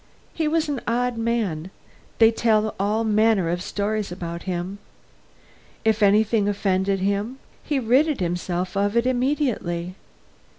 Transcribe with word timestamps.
He 0.33 0.47
was 0.47 0.67
an 0.67 0.81
odd 0.87 1.15
man; 1.15 1.69
they 2.17 2.31
tell 2.31 2.73
all 2.79 3.03
manner 3.03 3.51
of 3.51 3.61
stories 3.61 4.11
about 4.11 4.41
him. 4.49 4.79
If 5.85 6.01
anything 6.01 6.49
offended 6.49 7.01
him, 7.01 7.37
he 7.63 7.77
rid 7.77 8.19
himself 8.19 8.75
of 8.75 8.97
it 8.97 9.05
immediately. 9.05 9.93